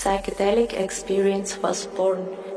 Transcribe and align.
psychedelic 0.00 0.72
experience 0.72 1.58
was 1.58 1.84
born. 1.86 2.49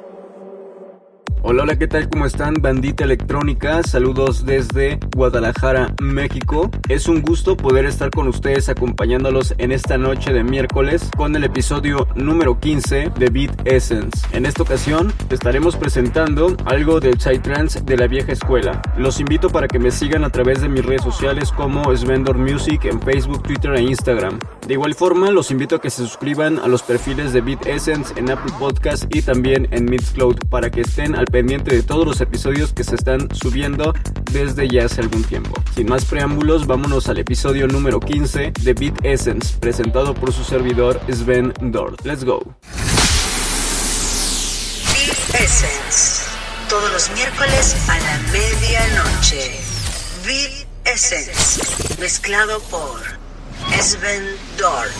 Hola, 1.46 1.63
hola, 1.63 1.75
¿qué 1.75 1.89
tal? 1.89 2.08
¿Cómo 2.08 2.25
están? 2.25 2.54
Bandita 2.61 3.04
Electrónica, 3.04 3.83
saludos 3.83 4.45
desde 4.45 4.97
Guadalajara, 5.13 5.93
México. 6.01 6.72
Es 6.88 7.09
un 7.09 7.22
gusto 7.22 7.58
poder 7.58 7.83
estar 7.85 8.11
con 8.11 8.29
ustedes 8.29 8.70
acompañándolos 8.70 9.54
en 9.57 9.73
esta 9.73 9.98
noche 9.98 10.32
de 10.32 10.41
miércoles 10.41 11.11
con 11.18 11.36
el 11.36 11.43
episodio 11.43 12.07
número 12.16 12.61
15 12.61 13.11
de 13.20 13.29
Beat 13.29 13.68
Essence. 13.68 14.25
En 14.32 14.45
esta 14.45 14.64
ocasión 14.64 15.11
estaremos 15.29 15.75
presentando 15.75 16.55
algo 16.64 17.01
del 17.01 17.19
Psytrance 17.19 17.82
de 17.82 17.97
la 17.97 18.07
vieja 18.07 18.32
escuela. 18.32 18.82
Los 18.97 19.19
invito 19.19 19.50
para 19.50 19.68
que 19.68 19.79
me 19.79 19.91
sigan 19.91 20.23
a 20.23 20.29
través 20.29 20.61
de 20.61 20.69
mis 20.69 20.86
redes 20.86 21.04
sociales 21.04 21.51
como 21.51 21.93
Svendor 21.93 22.37
Music 22.37 22.86
en 22.86 23.01
Facebook, 23.01 23.43
Twitter 23.43 23.75
e 23.75 23.82
Instagram. 23.82 24.39
De 24.65 24.75
igual 24.75 24.93
forma, 24.93 25.29
los 25.29 25.51
invito 25.51 25.75
a 25.75 25.82
que 25.82 25.89
se 25.89 26.04
suscriban 26.04 26.57
a 26.57 26.69
los 26.69 26.83
perfiles 26.83 27.33
de 27.33 27.41
Beat 27.41 27.68
Essence 27.68 28.14
en 28.18 28.32
Apple 28.32 28.54
Podcast 28.57 29.14
y 29.14 29.21
también 29.21 29.68
en 29.71 29.83
Mixcloud 29.83 30.37
para 30.50 30.69
que 30.69 30.79
estén 30.79 31.15
al 31.15 31.28
pendiente 31.33 31.75
de 31.75 31.82
todos 31.82 32.05
los 32.05 32.22
episodios 32.22 32.73
que 32.73 32.84
se 32.84 32.94
están 32.94 33.28
subiendo 33.34 33.92
desde 34.32 34.68
ya 34.68 34.86
hace 34.86 35.02
algún 35.02 35.23
tiempo. 35.23 35.56
Sin 35.73 35.90
más 35.90 36.06
preámbulos, 36.06 36.68
vámonos 36.68 37.09
al 37.09 37.18
episodio 37.18 37.68
número 37.68 38.00
15 38.00 38.54
de 38.62 38.73
Beat 38.76 39.04
Essence, 39.04 39.58
presentado 39.59 40.14
por 40.14 40.32
su 40.32 40.44
servidor 40.44 41.02
Sven 41.12 41.52
Dort. 41.59 42.06
Let's 42.06 42.23
go. 42.23 42.40
Beat 44.94 45.42
Essence, 45.42 46.23
todos 46.70 46.92
los 46.94 47.09
miércoles 47.16 47.78
a 47.90 47.98
la 47.98 48.20
medianoche. 48.31 49.59
Beat 50.28 50.68
Essence, 50.86 52.00
mezclado 52.00 52.59
por 52.70 53.02
Sven 53.81 54.23
Dort. 54.59 54.92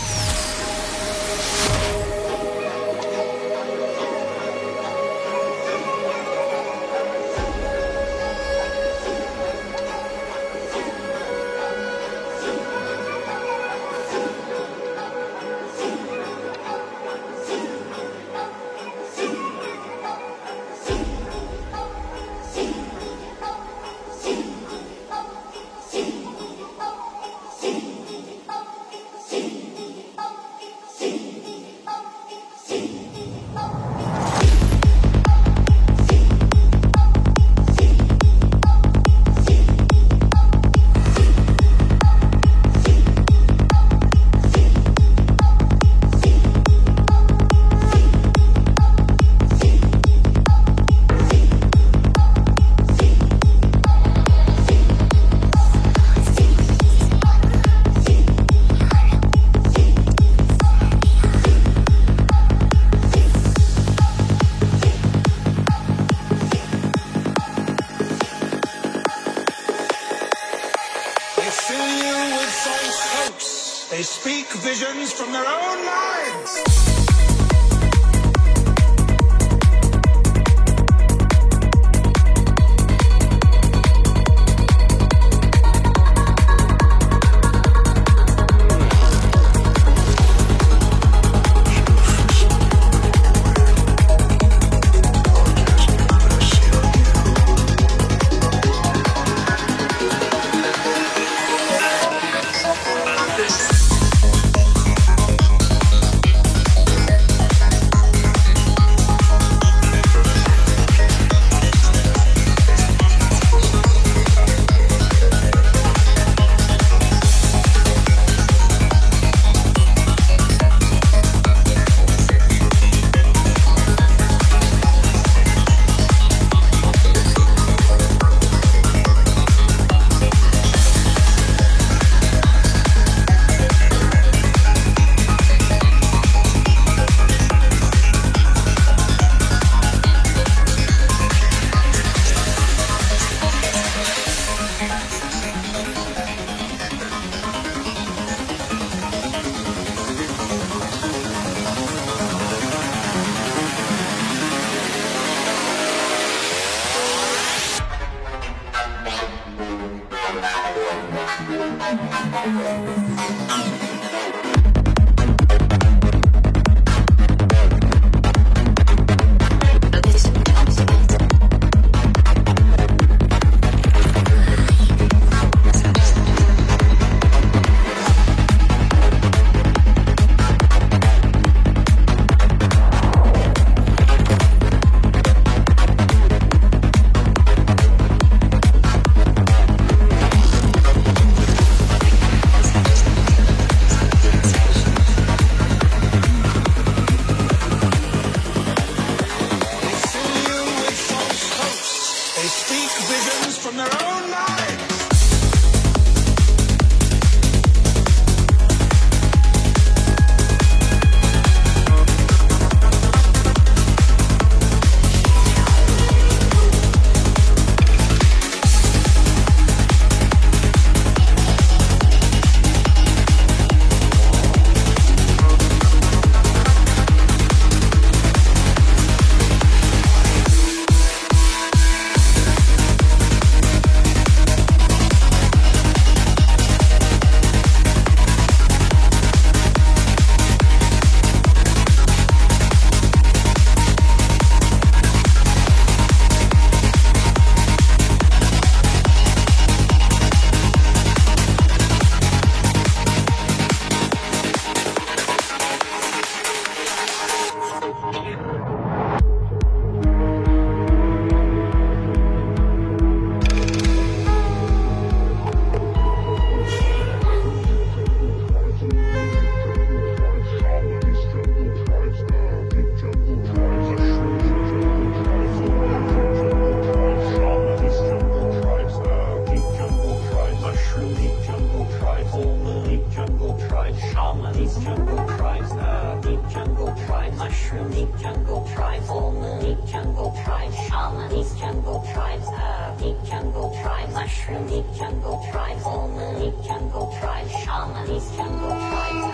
Mushroom 294.24 294.66
deep 294.70 294.86
jungle 294.96 295.46
tribes, 295.52 295.84
full 295.84 296.08
moon 296.08 296.40
deep 296.40 296.58
jungle 296.66 297.14
tribes, 297.20 297.52
shaman 297.52 298.08
jungle 298.38 298.76
tribes, 298.88 299.26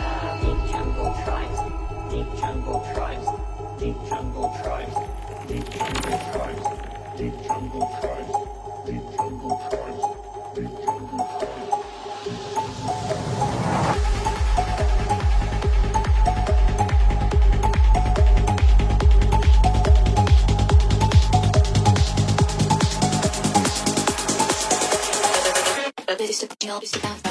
deep 0.41 0.62
jungle 0.71 1.13
tribes, 1.24 1.59
deep 2.12 2.30
jungle 2.39 2.81
tribes, 2.94 3.27
deep 3.80 3.97
jungle 4.09 4.50
tribes, 4.63 4.95
deep 5.47 5.69
jungle 5.77 6.19
tribes, 6.31 6.65
deep 7.18 7.36
jungle 7.45 7.88
tribes, 8.01 8.33
deep 8.88 9.06
jungle 9.15 9.57
tribes, 9.69 10.29
help 26.69 26.83
you 26.83 26.88
sit 26.88 27.01
down. 27.01 27.29